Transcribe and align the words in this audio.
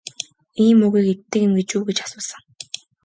Ийм 0.65 0.75
мөөгийг 0.79 1.07
иддэг 1.13 1.41
юм 1.47 1.53
гэж 1.57 1.69
үү 1.75 1.83
гэж 1.87 1.97
асуусан. 2.05 2.41